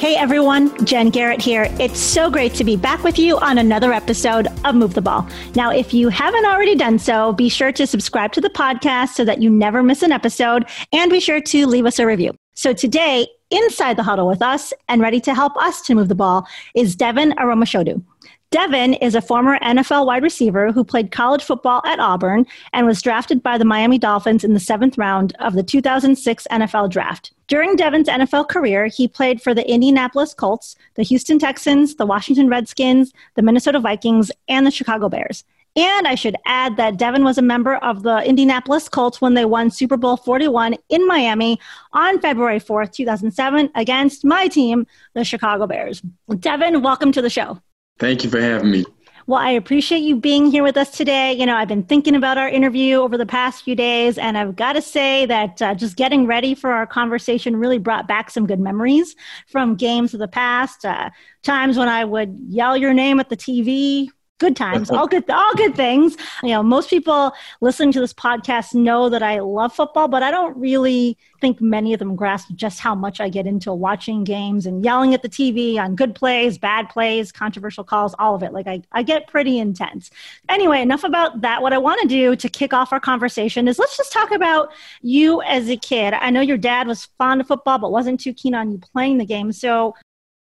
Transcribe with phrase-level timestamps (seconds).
[0.00, 1.66] Hey everyone, Jen Garrett here.
[1.78, 5.28] It's so great to be back with you on another episode of Move the Ball.
[5.54, 9.26] Now, if you haven't already done so, be sure to subscribe to the podcast so
[9.26, 12.32] that you never miss an episode and be sure to leave us a review.
[12.54, 16.14] So today, inside the huddle with us and ready to help us to move the
[16.14, 18.02] ball is Devin Aromashodu.
[18.50, 23.00] Devin is a former NFL wide receiver who played college football at Auburn and was
[23.00, 27.32] drafted by the Miami Dolphins in the seventh round of the 2006 NFL Draft.
[27.46, 32.48] During Devin's NFL career, he played for the Indianapolis Colts, the Houston Texans, the Washington
[32.48, 35.44] Redskins, the Minnesota Vikings, and the Chicago Bears.
[35.76, 39.44] And I should add that Devin was a member of the Indianapolis Colts when they
[39.44, 41.60] won Super Bowl 41 in Miami
[41.92, 46.02] on February 4th, 2007, against my team, the Chicago Bears.
[46.40, 47.60] Devin, welcome to the show.
[48.00, 48.84] Thank you for having me.
[49.26, 51.34] Well, I appreciate you being here with us today.
[51.34, 54.56] You know, I've been thinking about our interview over the past few days, and I've
[54.56, 58.46] got to say that uh, just getting ready for our conversation really brought back some
[58.46, 59.14] good memories
[59.46, 60.84] from games of the past.
[60.84, 61.10] Uh,
[61.42, 64.08] times when I would yell your name at the TV,
[64.40, 66.16] good times, all good, all good things.
[66.42, 70.32] You know, most people listening to this podcast know that I love football, but I
[70.32, 74.66] don't really think many of them grasp just how much I get into watching games
[74.66, 78.52] and yelling at the TV on good plays, bad plays, controversial calls, all of it.
[78.52, 80.10] Like I, I get pretty intense.
[80.48, 81.62] Anyway, enough about that.
[81.62, 84.72] What I want to do to kick off our conversation is let's just talk about
[85.02, 86.14] you as a kid.
[86.14, 89.18] I know your dad was fond of football, but wasn't too keen on you playing
[89.18, 89.52] the game.
[89.52, 89.94] So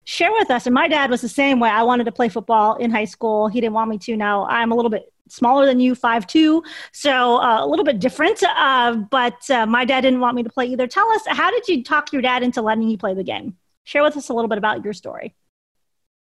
[0.05, 0.65] share with us.
[0.65, 1.69] And my dad was the same way.
[1.69, 3.47] I wanted to play football in high school.
[3.47, 4.17] He didn't want me to.
[4.17, 7.99] Now I'm a little bit smaller than you, five two, so uh, a little bit
[7.99, 8.41] different.
[8.43, 10.87] Uh, but uh, my dad didn't want me to play either.
[10.87, 13.55] Tell us, how did you talk your dad into letting you play the game?
[13.83, 15.35] Share with us a little bit about your story.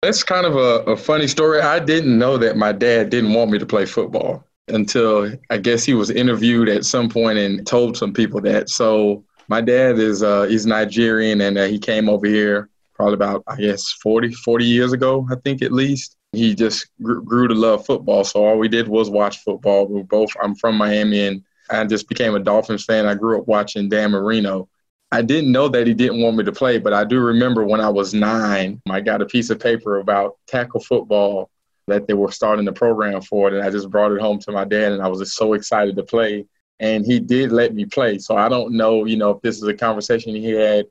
[0.02, 1.62] That's kind of a, a funny story.
[1.62, 5.84] I didn't know that my dad didn't want me to play football until I guess
[5.84, 8.70] he was interviewed at some point and told some people that.
[8.70, 13.44] So my dad is uh, he's Nigerian and uh, he came over here probably about,
[13.48, 16.18] I guess, 40, 40 years ago, I think at least.
[16.32, 18.24] He just grew, to love football.
[18.26, 19.88] So all we did was watch football.
[19.88, 23.06] We both, I'm from Miami and I just became a Dolphins fan.
[23.06, 24.68] I grew up watching Dan Marino.
[25.12, 27.80] I didn't know that he didn't want me to play, but I do remember when
[27.80, 31.50] I was nine, I got a piece of paper about tackle football
[31.88, 33.54] that they were starting the program for it.
[33.54, 35.96] And I just brought it home to my dad and I was just so excited
[35.96, 36.46] to play.
[36.80, 38.18] And he did let me play.
[38.18, 40.86] So I don't know, you know, if this is a conversation he had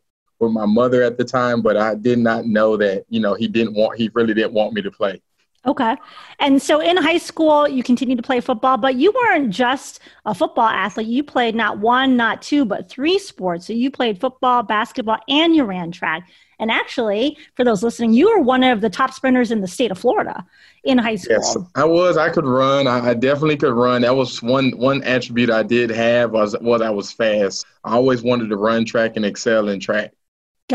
[0.45, 3.49] with my mother at the time, but I did not know that, you know, he
[3.49, 5.21] didn't want, he really didn't want me to play.
[5.67, 5.97] Okay.
[6.41, 10.35] And so in high school, you continued to play football, but you weren't just a
[10.35, 11.07] football athlete.
[11.07, 13.67] You played not one, not two, but three sports.
[13.67, 16.29] So you played football, basketball, and you ran track.
[16.59, 19.91] And actually, for those listening, you were one of the top sprinters in the state
[19.91, 20.45] of Florida
[20.85, 21.39] in high school.
[21.41, 22.17] Yes, I was.
[22.17, 22.87] I could run.
[22.87, 24.03] I, I definitely could run.
[24.03, 27.67] That was one one attribute I did have was was I was fast.
[27.85, 30.13] I always wanted to run track and excel in track.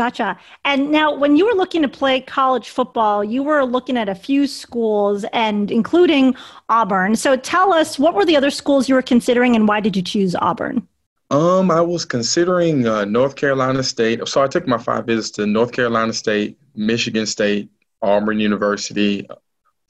[0.00, 0.38] Gotcha.
[0.64, 4.14] And now, when you were looking to play college football, you were looking at a
[4.14, 6.34] few schools and including
[6.70, 7.16] Auburn.
[7.16, 10.00] So tell us, what were the other schools you were considering and why did you
[10.00, 10.88] choose Auburn?
[11.30, 14.26] Um, I was considering uh, North Carolina State.
[14.26, 17.68] So I took my five visits to North Carolina State, Michigan State,
[18.00, 19.28] Auburn University,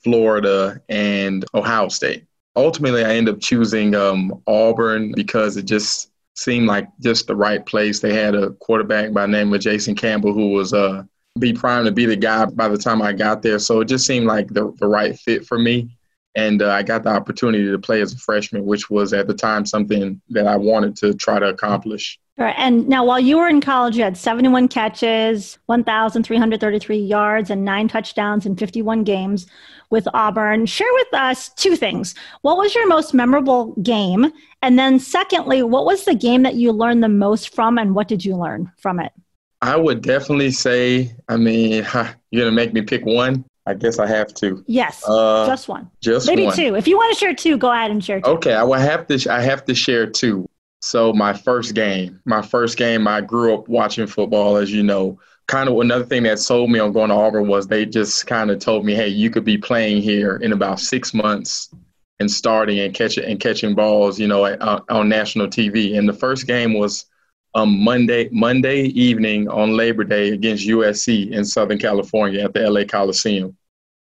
[0.03, 2.26] Florida, and Ohio State.
[2.56, 6.09] Ultimately, I ended up choosing um, Auburn because it just
[6.40, 8.00] seemed like just the right place.
[8.00, 11.02] They had a quarterback by the name of Jason Campbell who was uh,
[11.38, 13.58] be primed to be the guy by the time I got there.
[13.58, 15.96] So it just seemed like the, the right fit for me.
[16.34, 19.34] And uh, I got the opportunity to play as a freshman, which was at the
[19.34, 22.18] time something that I wanted to try to accomplish.
[22.40, 22.54] Right.
[22.56, 27.87] And now, while you were in college, you had 71 catches, 1,333 yards, and nine
[27.87, 29.46] touchdowns in 51 games
[29.90, 30.64] with Auburn.
[30.64, 32.14] Share with us two things.
[32.40, 34.32] What was your most memorable game?
[34.62, 38.08] And then, secondly, what was the game that you learned the most from, and what
[38.08, 39.12] did you learn from it?
[39.60, 41.84] I would definitely say, I mean,
[42.31, 43.44] you're going to make me pick one.
[43.66, 44.64] I guess I have to.
[44.66, 45.90] Yes, uh, just one.
[46.00, 46.56] Just maybe one.
[46.56, 46.75] two.
[46.75, 48.31] If you want to share two, go ahead and share two.
[48.31, 49.31] Okay, I will have to.
[49.31, 50.48] I have to share two.
[50.81, 55.19] So my first game, my first game, I grew up watching football, as you know.
[55.47, 58.50] Kind of another thing that sold me on going to Auburn was they just kind
[58.50, 61.75] of told me, hey, you could be playing here in about six months
[62.21, 65.99] and starting and catching and catching balls, you know, at, uh, on national TV.
[65.99, 67.06] And the first game was
[67.55, 72.85] um, Monday Monday evening on Labor Day against USC in Southern California at the LA
[72.85, 73.56] Coliseum.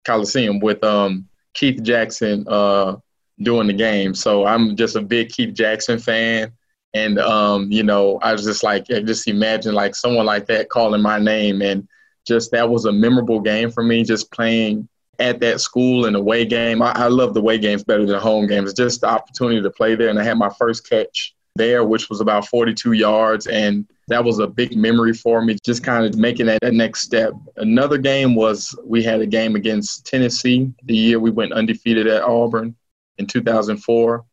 [0.04, 2.96] Coliseum with um, Keith Jackson uh,
[3.38, 4.14] during the game.
[4.14, 6.52] So I'm just a big Keith Jackson fan.
[6.94, 10.68] And, um, you know, I was just like, I just imagine like someone like that
[10.68, 11.60] calling my name.
[11.60, 11.88] And
[12.26, 14.88] just that was a memorable game for me, just playing
[15.18, 16.82] at that school in a away game.
[16.82, 18.72] I, I love the away games better than home games.
[18.72, 20.08] Just the opportunity to play there.
[20.08, 23.46] And I had my first catch there, which was about 42 yards.
[23.48, 27.00] And that was a big memory for me, just kind of making that, that next
[27.00, 27.32] step.
[27.56, 32.22] Another game was we had a game against Tennessee the year we went undefeated at
[32.22, 32.76] Auburn
[33.18, 34.24] in 2004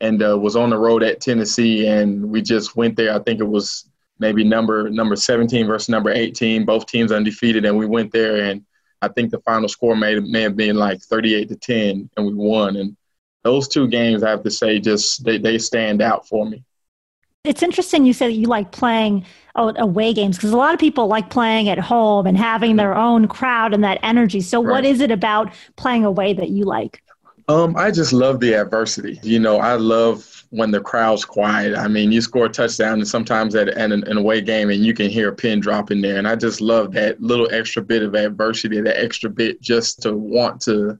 [0.00, 1.86] and uh, was on the road at Tennessee.
[1.86, 3.14] And we just went there.
[3.14, 3.88] I think it was
[4.18, 7.64] maybe number number 17 versus number 18, both teams undefeated.
[7.64, 8.64] And we went there and
[9.02, 12.34] I think the final score may, may have been like 38 to 10 and we
[12.34, 12.76] won.
[12.76, 12.96] And
[13.42, 16.62] those two games, I have to say, just they, they stand out for me.
[17.44, 19.24] It's interesting you said that you like playing
[19.54, 23.28] away games because a lot of people like playing at home and having their own
[23.28, 24.42] crowd and that energy.
[24.42, 24.70] So, right.
[24.70, 27.02] what is it about playing away that you like?
[27.48, 29.20] Um, I just love the adversity.
[29.22, 31.76] You know, I love when the crowd's quiet.
[31.76, 34.94] I mean, you score a touchdown, and sometimes at, an, an, away game, and you
[34.94, 36.18] can hear a pin drop in there.
[36.18, 40.16] And I just love that little extra bit of adversity, that extra bit just to
[40.16, 40.98] want to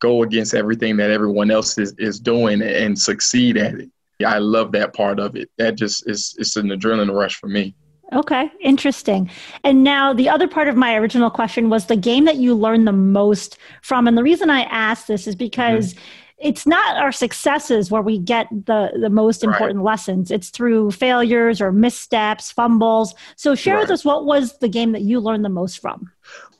[0.00, 3.90] go against everything that everyone else is, is doing and succeed at it.
[4.24, 5.50] I love that part of it.
[5.58, 7.74] That just is it's an adrenaline rush for me.
[8.12, 9.30] Okay, interesting.
[9.64, 12.86] And now the other part of my original question was the game that you learned
[12.86, 14.06] the most from.
[14.06, 16.04] And the reason I asked this is because mm-hmm.
[16.38, 19.92] it's not our successes where we get the, the most important right.
[19.92, 20.30] lessons.
[20.30, 23.14] It's through failures or missteps, fumbles.
[23.36, 23.82] So share right.
[23.82, 26.10] with us what was the game that you learned the most from?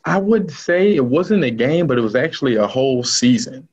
[0.04, 3.68] I would say it wasn't a game, but it was actually a whole season.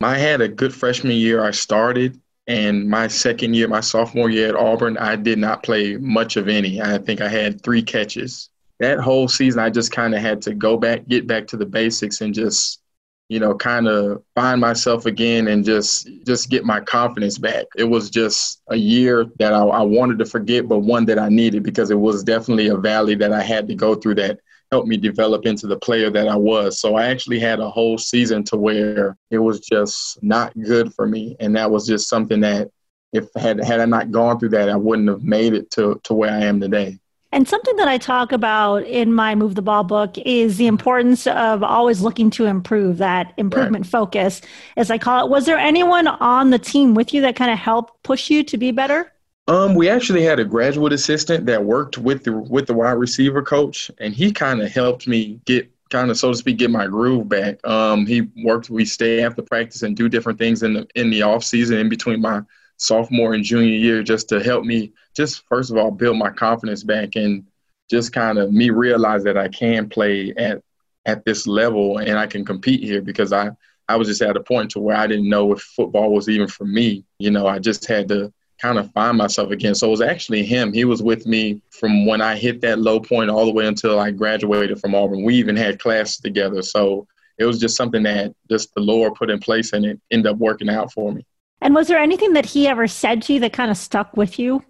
[0.00, 1.44] I had a good freshman year.
[1.44, 5.98] I started and my second year, my sophomore year at Auburn, I did not play
[5.98, 6.80] much of any.
[6.80, 8.48] I think I had three catches.
[8.80, 11.66] That whole season, I just kind of had to go back, get back to the
[11.66, 12.80] basics, and just,
[13.28, 17.66] you know, kind of find myself again and just just get my confidence back.
[17.76, 21.28] It was just a year that I, I wanted to forget, but one that I
[21.28, 24.40] needed because it was definitely a valley that I had to go through that
[24.70, 26.80] helped me develop into the player that I was.
[26.80, 31.06] So I actually had a whole season to where it was just not good for
[31.06, 31.36] me.
[31.40, 32.70] And that was just something that
[33.12, 36.14] if had had I not gone through that, I wouldn't have made it to, to
[36.14, 36.98] where I am today.
[37.30, 41.26] And something that I talk about in my Move the Ball book is the importance
[41.26, 43.90] of always looking to improve, that improvement right.
[43.90, 44.40] focus,
[44.78, 45.30] as I call it.
[45.30, 48.56] Was there anyone on the team with you that kind of helped push you to
[48.56, 49.12] be better?
[49.48, 53.42] Um, we actually had a graduate assistant that worked with the with the wide receiver
[53.42, 56.86] coach, and he kind of helped me get kind of so to speak get my
[56.86, 57.66] groove back.
[57.66, 58.68] Um, he worked.
[58.68, 61.88] We stay after practice and do different things in the in the off season in
[61.88, 62.42] between my
[62.76, 66.84] sophomore and junior year, just to help me just first of all build my confidence
[66.84, 67.46] back and
[67.90, 70.62] just kind of me realize that I can play at
[71.06, 73.52] at this level and I can compete here because I
[73.88, 76.48] I was just at a point to where I didn't know if football was even
[76.48, 77.06] for me.
[77.18, 78.30] You know, I just had to
[78.60, 79.74] kind of find myself again.
[79.74, 80.72] So it was actually him.
[80.72, 83.98] He was with me from when I hit that low point all the way until
[83.98, 85.24] I graduated from Auburn.
[85.24, 86.62] We even had class together.
[86.62, 87.06] So
[87.38, 90.38] it was just something that just the Lord put in place and it ended up
[90.38, 91.24] working out for me.
[91.60, 94.38] And was there anything that he ever said to you that kind of stuck with
[94.38, 94.64] you?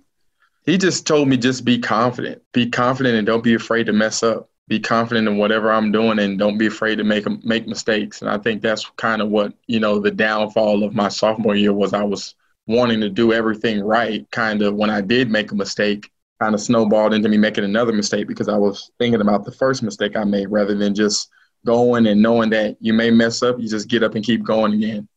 [0.64, 2.42] He just told me just be confident.
[2.52, 4.50] Be confident and don't be afraid to mess up.
[4.68, 8.20] Be confident in whatever I'm doing and don't be afraid to make make mistakes.
[8.20, 11.72] And I think that's kind of what, you know, the downfall of my sophomore year
[11.72, 12.34] was I was
[12.68, 16.10] wanting to do everything right, kind of when I did make a mistake,
[16.40, 19.82] kind of snowballed into me making another mistake because I was thinking about the first
[19.82, 21.28] mistake I made rather than just
[21.66, 24.74] going and knowing that you may mess up, you just get up and keep going
[24.74, 25.08] again.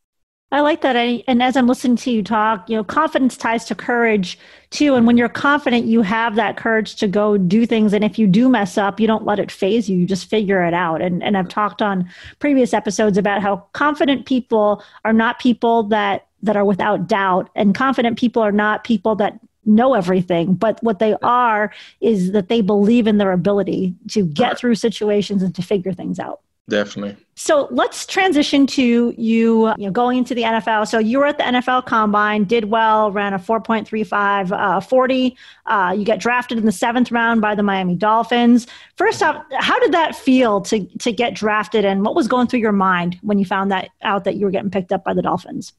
[0.53, 0.97] I like that.
[0.97, 4.37] And as I'm listening to you talk, you know, confidence ties to courage
[4.69, 4.95] too.
[4.95, 7.93] And when you're confident, you have that courage to go do things.
[7.93, 9.97] And if you do mess up, you don't let it faze you.
[9.97, 11.01] You just figure it out.
[11.01, 16.27] And, and I've talked on previous episodes about how confident people are not people that
[16.43, 20.99] that are without doubt and confident people are not people that know everything but what
[20.99, 25.61] they are is that they believe in their ability to get through situations and to
[25.61, 30.87] figure things out definitely so let's transition to you, you know, going into the NFL.
[30.87, 35.35] So you were at the NFL Combine, did well, ran a 4.35 uh, 40.
[35.65, 38.67] Uh, you get drafted in the seventh round by the Miami Dolphins.
[38.95, 42.59] First off, how did that feel to to get drafted, and what was going through
[42.59, 45.23] your mind when you found that out that you were getting picked up by the
[45.23, 45.73] Dolphins?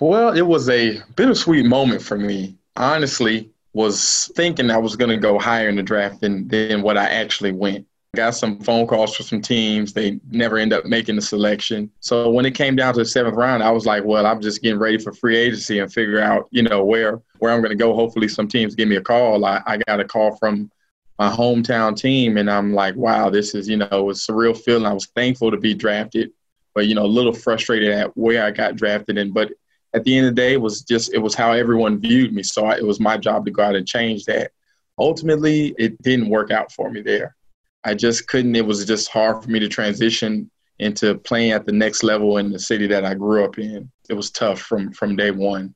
[0.00, 2.56] Well, it was a bittersweet moment for me.
[2.76, 6.96] Honestly, was thinking I was going to go higher in the draft than, than what
[6.96, 7.86] I actually went.
[8.16, 9.92] Got some phone calls from some teams.
[9.92, 11.90] They never end up making the selection.
[12.00, 14.62] So when it came down to the seventh round, I was like, well, I'm just
[14.62, 17.76] getting ready for free agency and figure out, you know, where where I'm going to
[17.76, 17.94] go.
[17.94, 19.44] Hopefully, some teams give me a call.
[19.44, 20.70] I, I got a call from
[21.18, 24.86] my hometown team, and I'm like, wow, this is, you know, a real feeling.
[24.86, 26.32] I was thankful to be drafted
[26.74, 29.32] but you know, a little frustrated at where I got drafted in.
[29.32, 29.50] But
[29.94, 32.42] at the end of the day, it was just it was how everyone viewed me.
[32.42, 34.52] So I, it was my job to go out and change that.
[34.98, 37.36] Ultimately, it didn't work out for me there.
[37.84, 38.56] I just couldn't.
[38.56, 42.50] It was just hard for me to transition into playing at the next level in
[42.50, 43.90] the city that I grew up in.
[44.08, 45.74] It was tough from from day one.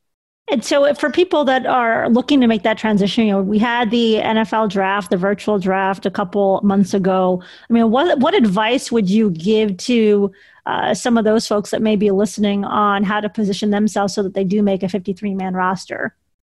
[0.51, 3.91] And so, for people that are looking to make that transition, you know, we had
[3.91, 7.43] the NFL draft, the virtual draft, a couple months ago.
[7.71, 10.33] I mean, what what advice would you give to
[10.67, 14.23] uh, some of those folks that may be listening on how to position themselves so
[14.23, 16.15] that they do make a 53 man roster?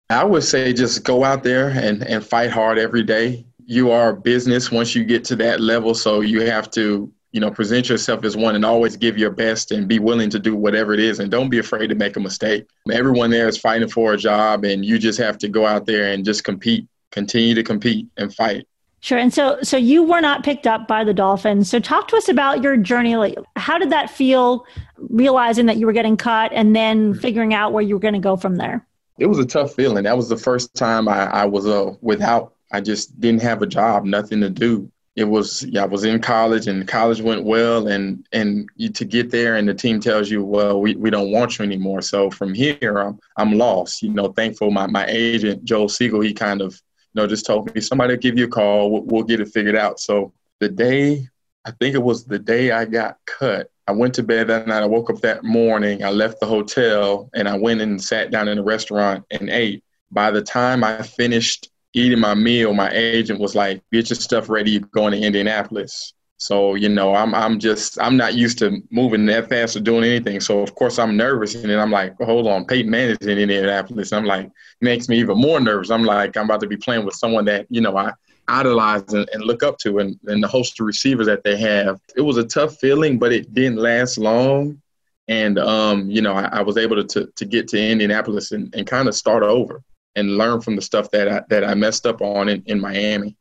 [0.10, 3.46] I would say just go out there and, and fight hard every day.
[3.66, 7.42] You are a business once you get to that level, so you have to you
[7.42, 10.56] know, present yourself as one and always give your best and be willing to do
[10.56, 12.66] whatever it is and don't be afraid to make a mistake.
[12.92, 16.12] Everyone there is fighting for a job and you just have to go out there
[16.14, 18.66] and just compete, continue to compete and fight.
[19.00, 19.18] Sure.
[19.18, 21.70] And so so you were not picked up by the Dolphins.
[21.70, 23.16] So talk to us about your journey.
[23.16, 24.66] Like how did that feel
[24.98, 28.20] realizing that you were getting cut and then figuring out where you were going to
[28.20, 28.86] go from there?
[29.20, 30.04] It was a tough feeling.
[30.04, 33.68] That was the first time I, I was uh, without I just didn't have a
[33.68, 37.88] job, nothing to do it was yeah, I was in college and college went well
[37.88, 41.32] and and you, to get there and the team tells you well we, we don't
[41.32, 45.66] want you anymore so from here I'm, I'm lost you know thankful my, my agent
[45.66, 46.80] Joel Segal he kind of
[47.18, 48.92] know just told me somebody will give you a call.
[48.92, 50.00] We'll, we'll get it figured out.
[50.00, 51.28] So the day
[51.66, 54.84] I think it was the day I got cut I went to bed that night.
[54.84, 56.04] I woke up that morning.
[56.04, 59.82] I left the hotel and I went and sat down in a restaurant and ate.
[60.12, 64.50] By the time I finished eating my meal, my agent was like, "Get your stuff
[64.50, 64.72] ready.
[64.72, 69.26] You're going to Indianapolis." So you know, I'm I'm just I'm not used to moving
[69.26, 70.40] that fast or doing anything.
[70.40, 74.14] So of course I'm nervous, and then I'm like, "Hold on, Peyton Manning in Indianapolis."
[74.14, 75.90] I'm like, makes me even more nervous.
[75.90, 78.14] I'm like, I'm about to be playing with someone that you know I
[78.48, 82.00] idolize and, and look up to, and, and the host of receivers that they have.
[82.16, 84.82] It was a tough feeling, but it didn't last long.
[85.28, 88.74] And um, you know, I, I was able to, to to get to Indianapolis and,
[88.76, 89.82] and kind of start over
[90.16, 93.36] and learn from the stuff that I, that I messed up on in, in Miami.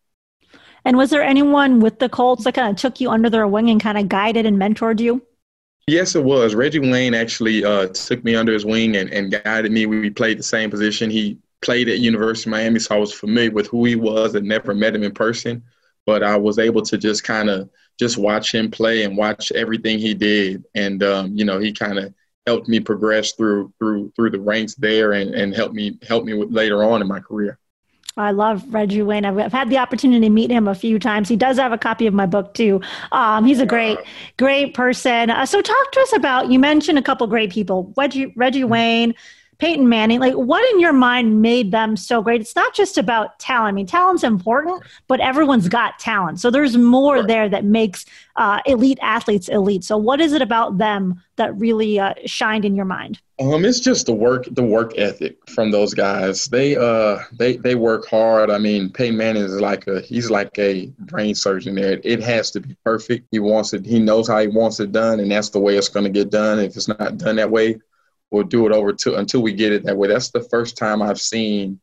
[0.86, 3.70] And was there anyone with the Colts that kind of took you under their wing
[3.70, 5.20] and kind of guided and mentored you?
[5.88, 6.54] Yes, it was.
[6.54, 9.86] Reggie Wayne actually uh, took me under his wing and, and guided me.
[9.86, 11.10] We played the same position.
[11.10, 14.46] He played at University of Miami, so I was familiar with who he was and
[14.46, 15.64] never met him in person.
[16.06, 19.98] But I was able to just kind of just watch him play and watch everything
[19.98, 20.66] he did.
[20.76, 22.14] And, um, you know, he kind of
[22.46, 26.34] helped me progress through through through the ranks there and and helped me help me
[26.34, 27.58] with later on in my career.
[28.16, 29.26] I love Reggie Wayne.
[29.26, 31.28] I've, I've, had the opportunity to meet him a few times.
[31.28, 32.80] He does have a copy of my book too.
[33.12, 33.98] Um, he's a great,
[34.38, 35.28] great person.
[35.28, 36.50] Uh, so talk to us about.
[36.50, 39.14] You mentioned a couple great people: Reggie, Reggie Wayne,
[39.58, 42.40] Peyton Manning, like what in your mind made them so great?
[42.40, 43.68] It's not just about talent.
[43.68, 46.40] I mean, talent's important, but everyone's got talent.
[46.40, 47.26] So there's more right.
[47.26, 48.04] there that makes
[48.36, 49.84] uh, elite athletes elite.
[49.84, 53.20] So what is it about them that really uh, shined in your mind?
[53.38, 56.46] Um, it's just the work, the work ethic from those guys.
[56.46, 58.50] They uh, they they work hard.
[58.50, 61.74] I mean, Peyton Manning is like a he's like a brain surgeon.
[61.74, 63.26] There, it has to be perfect.
[63.30, 63.84] He wants it.
[63.84, 66.30] He knows how he wants it done, and that's the way it's going to get
[66.30, 66.58] done.
[66.58, 67.78] If it's not done that way,
[68.30, 70.08] we'll do it over to until we get it that way.
[70.08, 71.80] That's the first time I've seen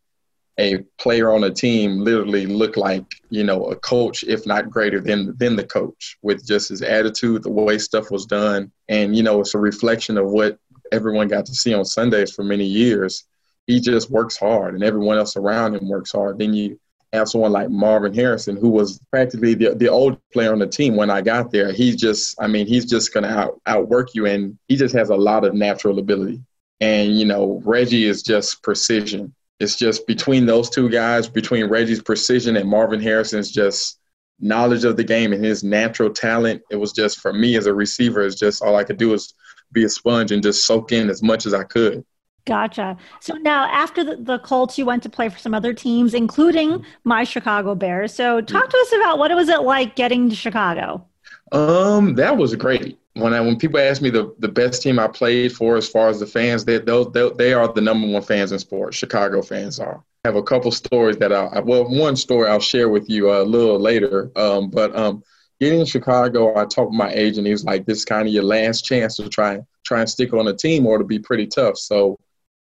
[0.59, 5.01] a player on a team literally look like you know a coach, if not greater
[5.01, 9.23] than than the coach, with just his attitude, the way stuff was done, and you
[9.23, 10.59] know it's a reflection of what
[10.91, 13.25] everyone got to see on Sundays for many years.
[13.65, 16.37] He just works hard, and everyone else around him works hard.
[16.37, 16.79] Then you
[17.13, 20.95] have someone like Marvin Harrison, who was practically the, the old player on the team
[20.95, 21.71] when I got there.
[21.71, 25.09] He's just, I mean, he's just going to out, outwork you, and he just has
[25.09, 26.41] a lot of natural ability.
[26.81, 29.33] And, you know, Reggie is just precision.
[29.59, 33.99] It's just between those two guys, between Reggie's precision and Marvin Harrison's just
[34.39, 36.63] knowledge of the game and his natural talent.
[36.71, 39.33] It was just, for me as a receiver, it's just all I could do is
[39.71, 42.03] be a sponge and just soak in as much as I could.
[42.45, 42.97] Gotcha.
[43.21, 46.85] So now, after the, the, Colts, you went to play for some other teams, including
[47.05, 48.13] my Chicago Bears.
[48.13, 51.05] So, talk to us about what it was it like getting to Chicago.
[51.53, 52.99] Um, that was great.
[53.13, 56.09] When I when people ask me the, the best team I played for, as far
[56.09, 58.97] as the fans, they those they, they are the number one fans in sports.
[58.97, 60.03] Chicago fans are.
[60.25, 63.43] I have a couple stories that I well, one story I'll share with you a
[63.43, 64.31] little later.
[64.35, 65.23] Um, but um,
[65.59, 67.45] getting in Chicago, I talked to my agent.
[67.45, 70.33] He was like, "This is kind of your last chance to try try and stick
[70.33, 72.19] on a team, or to be pretty tough." So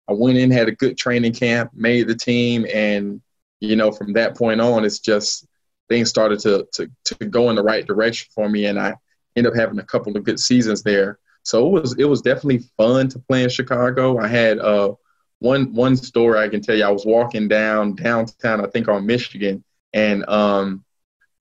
[0.09, 3.21] I went in, had a good training camp, made the team, and
[3.59, 5.45] you know, from that point on, it's just
[5.89, 8.95] things started to to to go in the right direction for me, and I
[9.35, 11.19] ended up having a couple of good seasons there.
[11.43, 14.17] So it was it was definitely fun to play in Chicago.
[14.19, 14.93] I had uh,
[15.39, 16.83] one one story I can tell you.
[16.83, 20.83] I was walking down downtown, I think on Michigan, and um,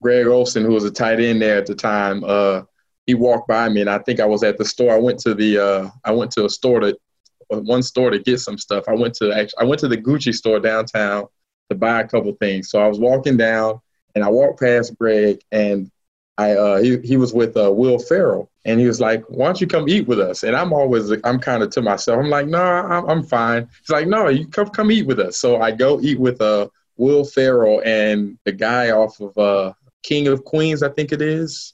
[0.01, 2.63] Greg Olsen, who was a tight end there at the time, uh,
[3.05, 4.93] he walked by me, and I think I was at the store.
[4.93, 6.97] I went to the uh, I went to a store to
[7.59, 8.85] one store to get some stuff.
[8.87, 11.25] I went to actually I went to the Gucci store downtown
[11.69, 12.69] to buy a couple things.
[12.69, 13.79] So I was walking down,
[14.15, 15.91] and I walked past Greg, and
[16.37, 19.61] I uh, he he was with uh, Will Ferrell, and he was like, "Why don't
[19.61, 22.19] you come eat with us?" And I'm always I'm kind of to myself.
[22.19, 25.19] I'm like, "No, nah, I'm, I'm fine." He's like, "No, you come come eat with
[25.19, 26.67] us." So I go eat with uh
[26.97, 31.73] Will Ferrell and the guy off of uh King of Queens, I think it is.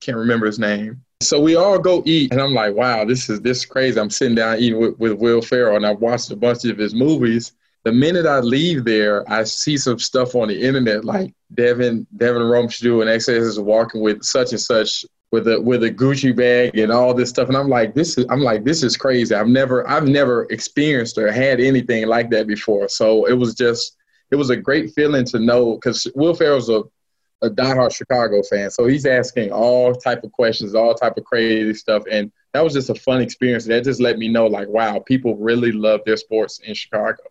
[0.00, 1.04] Can't remember his name.
[1.22, 4.10] So we all go eat, and I'm like, "Wow, this is this is crazy." I'm
[4.10, 7.52] sitting down eating with, with Will Ferrell, and I've watched a bunch of his movies.
[7.84, 12.42] The minute I leave there, I see some stuff on the internet like Devin Devin
[12.42, 16.78] Aromashodu and XS is walking with such and such with a with a Gucci bag
[16.78, 17.48] and all this stuff.
[17.48, 19.34] And I'm like, this is I'm like, this is crazy.
[19.34, 22.88] I've never I've never experienced or had anything like that before.
[22.88, 23.96] So it was just
[24.30, 26.82] it was a great feeling to know because Will Ferrell's a
[27.42, 31.74] a diehard Chicago fan, so he's asking all type of questions, all type of crazy
[31.74, 33.64] stuff, and that was just a fun experience.
[33.66, 37.22] That just let me know, like, wow, people really love their sports in Chicago.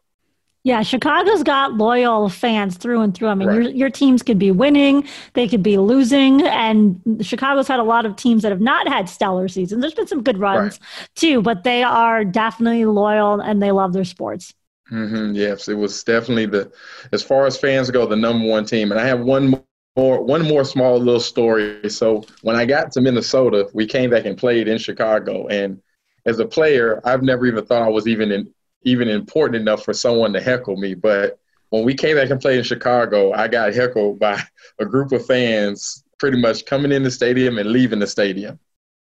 [0.64, 3.30] Yeah, Chicago's got loyal fans through and through.
[3.30, 3.64] I mean, right.
[3.64, 8.06] your, your teams could be winning, they could be losing, and Chicago's had a lot
[8.06, 9.82] of teams that have not had stellar seasons.
[9.82, 11.10] There's been some good runs right.
[11.16, 14.54] too, but they are definitely loyal and they love their sports.
[14.92, 16.72] Mm-hmm, yes, it was definitely the,
[17.12, 18.92] as far as fans go, the number one team.
[18.92, 19.64] And I have one
[20.02, 21.88] more, one more small little story.
[21.90, 25.80] So when I got to Minnesota, we came back and played in Chicago, and
[26.26, 28.52] as a player, I've never even thought I was even in
[28.84, 30.96] even important enough for someone to heckle me.
[30.96, 31.38] But
[31.70, 34.42] when we came back and played in Chicago, I got heckled by
[34.80, 38.60] a group of fans pretty much coming in the stadium and leaving the stadium.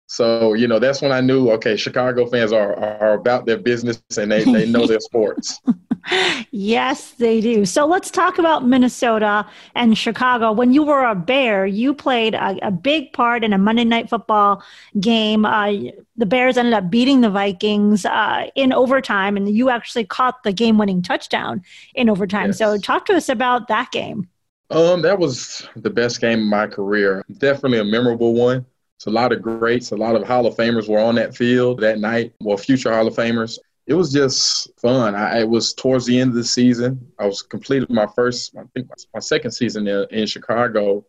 [0.07, 4.01] So, you know, that's when I knew, okay, Chicago fans are, are about their business
[4.17, 5.59] and they, they know their sports.
[6.51, 7.65] yes, they do.
[7.65, 10.51] So let's talk about Minnesota and Chicago.
[10.51, 14.09] When you were a Bear, you played a, a big part in a Monday Night
[14.09, 14.63] Football
[14.99, 15.45] game.
[15.45, 15.71] Uh,
[16.17, 20.51] the Bears ended up beating the Vikings uh, in overtime, and you actually caught the
[20.51, 21.63] game winning touchdown
[21.95, 22.47] in overtime.
[22.47, 22.57] Yes.
[22.57, 24.27] So talk to us about that game.
[24.69, 27.23] Um, that was the best game of my career.
[27.37, 28.65] Definitely a memorable one.
[28.97, 31.79] It's a lot of greats, a lot of Hall of Famers were on that field
[31.81, 33.57] that night, well, future Hall of Famers.
[33.85, 35.13] It was just fun.
[35.13, 37.05] I, it was towards the end of the season.
[37.19, 41.05] I was completed my first, I think my, my second season in, in Chicago,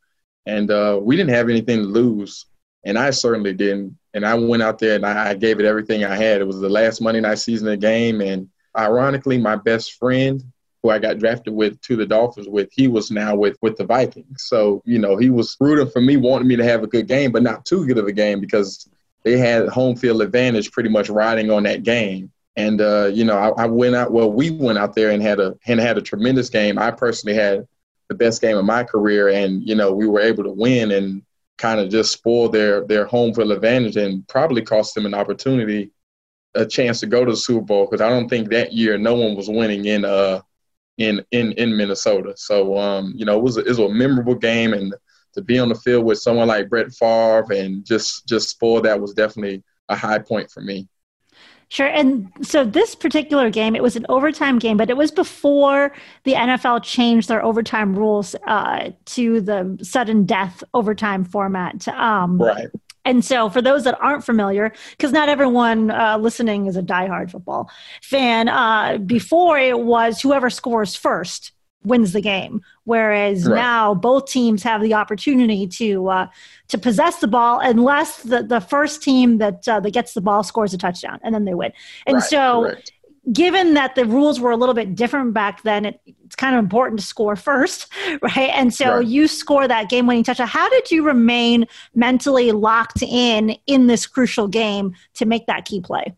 [0.46, 2.46] and uh, we didn't have anything to lose,
[2.84, 3.96] and I certainly didn't.
[4.14, 6.40] And I went out there and I, I gave it everything I had.
[6.40, 10.42] It was the last Monday night season of the game, and ironically, my best friend
[10.84, 13.86] who I got drafted with to the Dolphins with, he was now with with the
[13.86, 14.44] Vikings.
[14.44, 17.32] So you know he was rooting for me, wanting me to have a good game,
[17.32, 18.86] but not too good of a game because
[19.22, 22.30] they had home field advantage pretty much riding on that game.
[22.56, 24.12] And uh, you know I, I went out.
[24.12, 26.78] Well, we went out there and had a and had a tremendous game.
[26.78, 27.66] I personally had
[28.08, 31.22] the best game of my career, and you know we were able to win and
[31.56, 35.92] kind of just spoil their their home field advantage and probably cost them an opportunity,
[36.54, 39.14] a chance to go to the Super Bowl because I don't think that year no
[39.14, 40.42] one was winning in uh
[40.98, 42.34] in in in Minnesota.
[42.36, 44.94] So um, you know, it was a, it was a memorable game, and
[45.34, 49.00] to be on the field with someone like Brett Favre and just just spoil that
[49.00, 50.88] was definitely a high point for me.
[51.68, 51.86] Sure.
[51.86, 56.34] And so this particular game, it was an overtime game, but it was before the
[56.34, 61.88] NFL changed their overtime rules uh, to the sudden death overtime format.
[61.88, 62.68] Um, right.
[63.04, 67.30] And so, for those that aren't familiar, because not everyone uh, listening is a diehard
[67.30, 67.70] football
[68.02, 71.52] fan, uh, before it was whoever scores first
[71.84, 72.62] wins the game.
[72.84, 73.56] Whereas right.
[73.56, 76.26] now, both teams have the opportunity to uh,
[76.68, 80.42] to possess the ball, unless the, the first team that uh, that gets the ball
[80.42, 81.72] scores a touchdown, and then they win.
[82.06, 82.24] And right.
[82.24, 82.92] so, Correct
[83.32, 86.58] given that the rules were a little bit different back then, it, it's kind of
[86.58, 88.50] important to score first, right?
[88.54, 89.06] And so right.
[89.06, 90.48] you score that game winning touchdown.
[90.48, 95.80] How did you remain mentally locked in in this crucial game to make that key
[95.80, 96.14] play?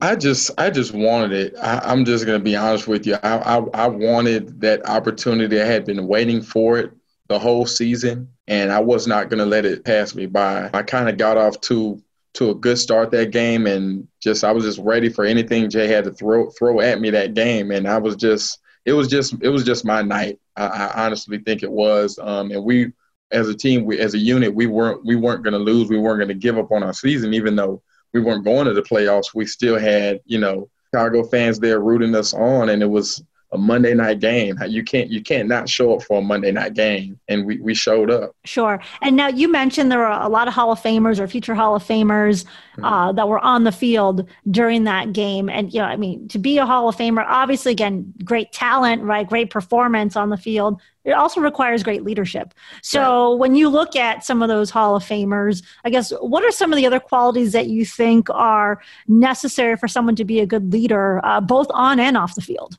[0.00, 1.54] I just, I just wanted it.
[1.60, 3.14] I, am just going to be honest with you.
[3.22, 5.60] I, I, I wanted that opportunity.
[5.60, 6.92] I had been waiting for it
[7.28, 10.68] the whole season, and I was not going to let it pass me by.
[10.74, 12.02] I kind of got off to
[12.34, 15.86] to a good start that game, and just I was just ready for anything Jay
[15.86, 19.34] had to throw throw at me that game, and I was just it was just
[19.40, 20.38] it was just my night.
[20.56, 22.92] I, I honestly think it was, um, and we
[23.30, 25.88] as a team, we as a unit, we weren't we weren't going to lose.
[25.88, 28.74] We weren't going to give up on our season, even though we weren't going to
[28.74, 29.34] the playoffs.
[29.34, 33.58] We still had you know Chicago fans there rooting us on, and it was a
[33.58, 34.58] Monday night game.
[34.66, 37.74] You can't you can't not show up for a Monday night game, and we we
[37.74, 38.34] showed up.
[38.44, 38.80] Sure.
[39.00, 41.74] And now you mentioned there were a lot of Hall of Famers or future Hall
[41.74, 42.84] of Famers mm-hmm.
[42.84, 46.38] uh, that were on the field during that game, and you know, I mean, to
[46.38, 49.28] be a Hall of Famer, obviously, again, great talent, right?
[49.28, 50.80] Great performance on the field.
[51.04, 52.54] It also requires great leadership.
[52.82, 53.38] So right.
[53.38, 56.72] when you look at some of those Hall of Famers, I guess what are some
[56.72, 60.72] of the other qualities that you think are necessary for someone to be a good
[60.72, 62.78] leader, uh, both on and off the field?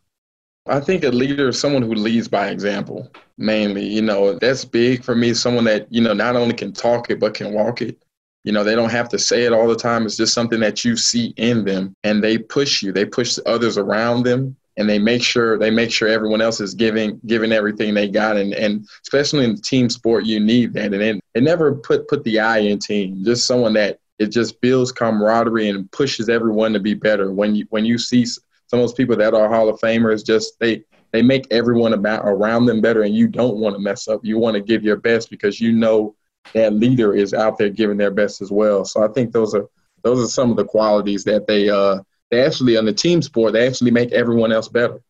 [0.68, 3.86] I think a leader is someone who leads by example, mainly.
[3.86, 5.34] You know, that's big for me.
[5.34, 8.02] Someone that, you know, not only can talk it, but can walk it.
[8.44, 10.06] You know, they don't have to say it all the time.
[10.06, 12.92] It's just something that you see in them and they push you.
[12.92, 16.74] They push others around them and they make sure they make sure everyone else is
[16.74, 21.02] giving giving everything they got and, and especially in team sport you need that and
[21.02, 23.24] it, it never put put the eye in team.
[23.24, 27.32] Just someone that it just builds camaraderie and pushes everyone to be better.
[27.32, 28.26] When you when you see
[28.68, 32.24] some of those people that are Hall of Famers just they they make everyone about
[32.26, 34.22] around them better, and you don't want to mess up.
[34.24, 36.16] You want to give your best because you know
[36.54, 38.86] that leader is out there giving their best as well.
[38.86, 39.66] So I think those are
[40.04, 42.00] those are some of the qualities that they uh
[42.32, 45.02] they actually on the team sport they actually make everyone else better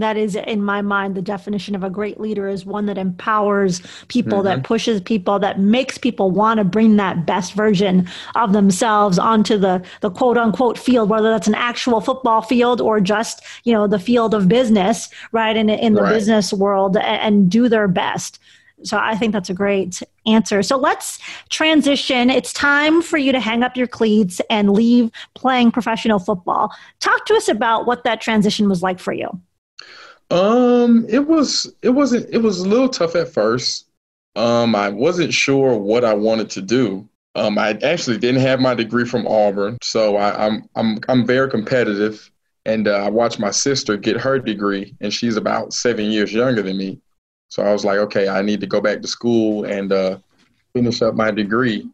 [0.00, 3.80] that is in my mind the definition of a great leader is one that empowers
[4.08, 4.48] people mm-hmm.
[4.48, 9.56] that pushes people that makes people want to bring that best version of themselves onto
[9.56, 13.86] the the quote unquote field whether that's an actual football field or just you know
[13.86, 16.12] the field of business right in in the right.
[16.12, 18.38] business world and, and do their best
[18.82, 20.62] so I think that's a great answer.
[20.62, 22.30] So let's transition.
[22.30, 26.72] It's time for you to hang up your cleats and leave playing professional football.
[27.00, 29.28] Talk to us about what that transition was like for you.
[30.30, 33.86] Um, it was it wasn't it was a little tough at first.
[34.36, 37.08] Um, I wasn't sure what I wanted to do.
[37.34, 41.26] Um, I actually didn't have my degree from Auburn, so I, am I'm, I'm I'm
[41.26, 42.30] very competitive,
[42.64, 46.62] and uh, I watched my sister get her degree, and she's about seven years younger
[46.62, 47.00] than me.
[47.48, 50.18] So I was like, okay, I need to go back to school and uh,
[50.72, 51.88] finish up my degree,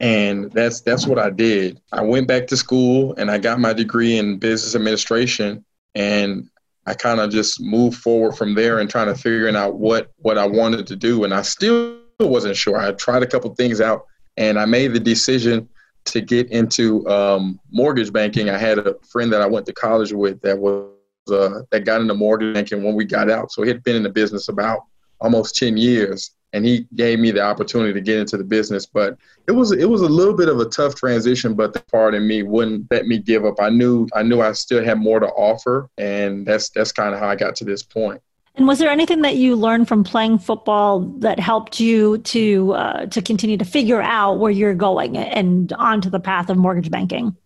[0.00, 1.80] and that's that's what I did.
[1.92, 6.50] I went back to school and I got my degree in business administration, and
[6.88, 10.38] I kind of just moved forward from there and trying to figuring out what what
[10.38, 12.78] I wanted to do, and I still wasn't sure.
[12.78, 14.06] I tried a couple things out,
[14.38, 15.68] and I made the decision
[16.06, 18.48] to get into um, mortgage banking.
[18.48, 20.88] I had a friend that I went to college with that was
[21.30, 24.02] uh, that got into mortgage banking when we got out, so he had been in
[24.02, 24.80] the business about
[25.20, 28.86] almost ten years, and he gave me the opportunity to get into the business.
[28.86, 32.14] But it was it was a little bit of a tough transition, but the part
[32.14, 33.60] in me wouldn't let me give up.
[33.60, 37.20] I knew I knew I still had more to offer, and that's that's kind of
[37.20, 38.20] how I got to this point.
[38.58, 43.06] And was there anything that you learned from playing football that helped you to uh,
[43.06, 47.36] to continue to figure out where you're going and onto the path of mortgage banking?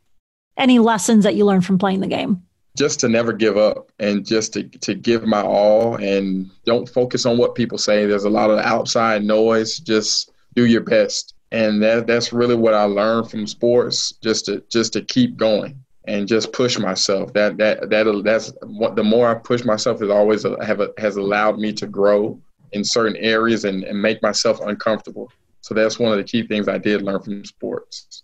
[0.57, 2.43] Any lessons that you learned from playing the game?
[2.77, 7.27] Just to never give up and just to, to give my all and don't focus
[7.27, 8.07] on what people say.
[8.07, 9.79] There's a lot of outside noise.
[9.79, 11.35] Just do your best.
[11.51, 15.79] And that that's really what I learned from sports, just to just to keep going
[16.07, 17.33] and just push myself.
[17.35, 21.17] That that that that's what the more I push myself is always have a, has
[21.17, 22.41] allowed me to grow
[22.73, 25.31] in certain areas and, and make myself uncomfortable.
[25.61, 28.23] So that's one of the key things I did learn from sports.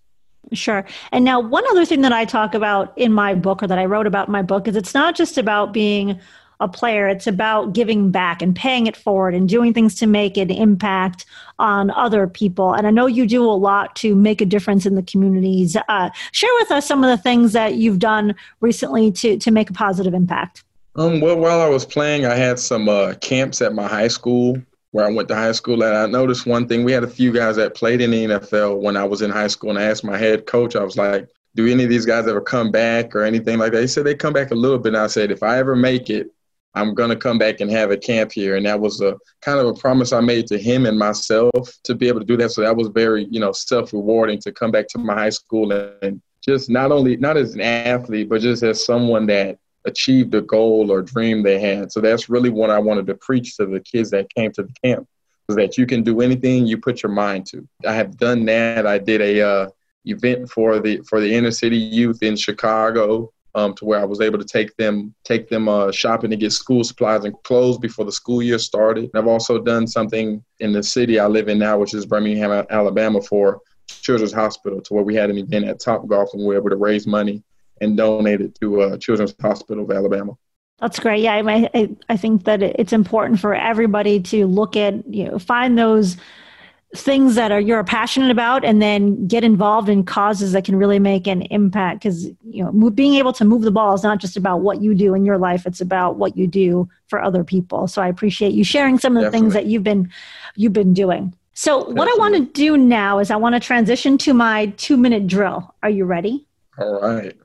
[0.53, 0.85] Sure.
[1.13, 3.85] And now, one other thing that I talk about in my book or that I
[3.85, 6.19] wrote about in my book is it's not just about being
[6.61, 10.37] a player, it's about giving back and paying it forward and doing things to make
[10.37, 11.25] an impact
[11.59, 12.73] on other people.
[12.73, 15.77] And I know you do a lot to make a difference in the communities.
[15.89, 19.71] Uh, share with us some of the things that you've done recently to, to make
[19.71, 20.65] a positive impact.
[20.97, 24.61] Um, well, while I was playing, I had some uh, camps at my high school
[24.93, 25.83] where I went to high school.
[25.83, 28.81] And I noticed one thing: we had a few guys that played in the NFL
[28.81, 29.71] when I was in high school.
[29.71, 32.41] And I asked my head coach, I was like, "Do any of these guys ever
[32.41, 34.95] come back or anything like that?" He said they come back a little bit.
[34.95, 36.29] And I said, "If I ever make it,
[36.75, 39.67] I'm gonna come back and have a camp here." And that was a kind of
[39.67, 41.51] a promise I made to him and myself
[41.85, 42.53] to be able to do that.
[42.53, 46.21] So that was very, you know, self-rewarding to come back to my high school and
[46.41, 50.91] just not only not as an athlete, but just as someone that achieved a goal
[50.91, 51.93] or dream they had.
[51.93, 54.73] So that's really what I wanted to preach to the kids that came to the
[54.85, 55.09] camp
[55.49, 57.67] was that you can do anything you put your mind to.
[57.87, 58.87] I have done that.
[58.87, 59.69] I did a uh,
[60.05, 64.21] event for the for the inner city youth in Chicago um, to where I was
[64.21, 68.05] able to take them take them uh, shopping to get school supplies and clothes before
[68.05, 69.05] the school year started.
[69.05, 72.67] And I've also done something in the city I live in now, which is Birmingham,
[72.71, 76.49] Alabama, for Children's Hospital, to where we had an event at Top Golf and we
[76.49, 77.43] were able to raise money
[77.81, 80.33] and donate it to uh, Children's Hospital of Alabama.
[80.81, 81.23] That's great.
[81.23, 85.77] Yeah, I, I think that it's important for everybody to look at, you know, find
[85.77, 86.17] those
[86.97, 90.99] things that are you're passionate about and then get involved in causes that can really
[90.99, 94.39] make an impact because you know being able to move the ball is not just
[94.39, 97.87] about what you do in your life it's about what you do for other people
[97.87, 99.39] so i appreciate you sharing some of the Definitely.
[99.39, 100.11] things that you've been
[100.57, 101.95] you've been doing so Definitely.
[101.95, 105.27] what i want to do now is i want to transition to my two minute
[105.27, 106.47] drill are you ready
[106.79, 107.37] all right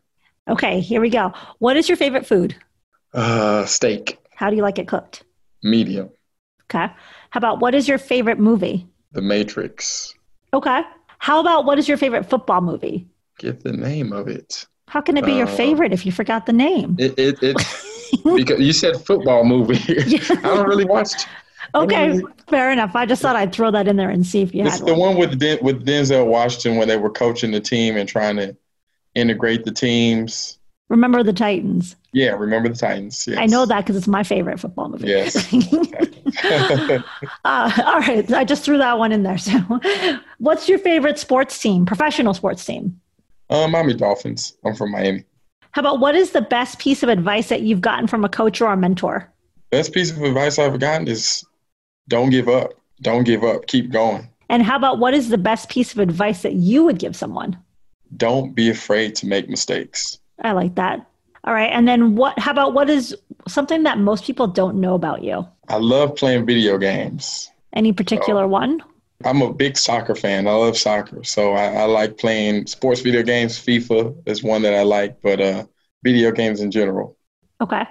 [0.50, 2.56] okay here we go what is your favorite food
[3.14, 5.24] uh steak how do you like it cooked
[5.62, 6.10] medium
[6.64, 6.92] okay
[7.30, 10.14] how about what is your favorite movie the Matrix.
[10.54, 10.82] Okay.
[11.20, 13.08] How about what is your favorite football movie?
[13.40, 14.66] Get the name of it.
[14.88, 16.98] How can it be uh, your favorite if you forgot the name?
[17.00, 17.58] It, it, it
[18.36, 19.80] because you said football movie.
[20.30, 21.12] I don't really watch.
[21.76, 22.94] Okay, really, fair enough.
[22.94, 24.74] I just thought I'd throw that in there and see if you had.
[24.74, 28.08] It's the one with Den- with Denzel Washington when they were coaching the team and
[28.08, 28.56] trying to
[29.16, 30.60] integrate the teams.
[30.90, 31.96] Remember the Titans.
[32.12, 33.28] Yeah, remember the Titans.
[33.28, 33.40] Yes.
[33.40, 35.08] I know that because it's my favorite football movie.
[35.08, 35.52] Yes.
[37.46, 39.38] uh, all right, I just threw that one in there.
[39.38, 39.58] So,
[40.38, 43.00] what's your favorite sports team, professional sports team?
[43.50, 44.56] Uh, Miami Dolphins.
[44.64, 45.26] I'm from Miami.
[45.72, 48.62] How about what is the best piece of advice that you've gotten from a coach
[48.62, 49.32] or a mentor?
[49.72, 51.44] Best piece of advice I've gotten is
[52.08, 52.74] don't give up.
[53.02, 53.66] Don't give up.
[53.66, 54.30] Keep going.
[54.50, 57.58] And how about what is the best piece of advice that you would give someone?
[58.18, 60.20] Don't be afraid to make mistakes.
[60.42, 61.06] I like that.
[61.46, 61.72] All right.
[61.72, 63.16] And then what how about what is
[63.48, 65.46] something that most people don't know about you?
[65.68, 67.50] I love playing video games.
[67.74, 68.82] Any particular so, one?
[69.26, 70.48] I'm a big soccer fan.
[70.48, 71.24] I love soccer.
[71.24, 73.58] So I, I, like playing sports video games.
[73.58, 75.66] FIFA is one that I like, but uh,
[76.04, 77.18] video games in general.
[77.62, 77.86] Okay.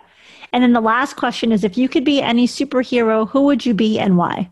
[0.52, 3.72] And then the last question is if you could be any superhero, who would you
[3.72, 4.50] be and why?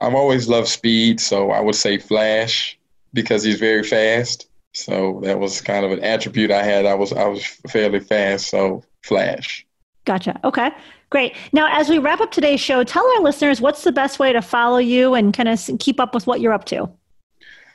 [0.00, 2.78] I've always loved speed, so I would say Flash
[3.12, 4.48] because he's very fast.
[4.72, 6.86] So that was kind of an attribute I had.
[6.86, 9.66] I was I was fairly fast, so Flash.
[10.04, 10.38] Gotcha.
[10.44, 10.70] Okay.
[11.10, 11.34] Great.
[11.52, 14.40] Now, as we wrap up today's show, tell our listeners what's the best way to
[14.40, 16.88] follow you and kind of keep up with what you're up to.